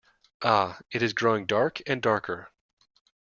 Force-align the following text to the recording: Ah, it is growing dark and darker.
Ah, 0.41 0.79
it 0.89 1.03
is 1.03 1.13
growing 1.13 1.45
dark 1.45 1.79
and 1.85 2.01
darker. 2.01 2.49